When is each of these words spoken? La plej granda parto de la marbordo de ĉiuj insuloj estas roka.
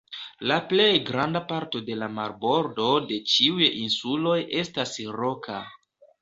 La 0.51 0.55
plej 0.69 0.85
granda 1.09 1.41
parto 1.51 1.81
de 1.89 1.97
la 2.03 2.07
marbordo 2.13 2.87
de 3.11 3.19
ĉiuj 3.35 3.69
insuloj 3.83 4.39
estas 4.63 4.97
roka. 5.21 5.61